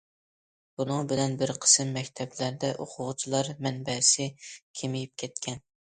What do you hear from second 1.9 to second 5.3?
مەكتەپلەردە ئوقۇغۇچىلار مەنبەسى كېمىيىپ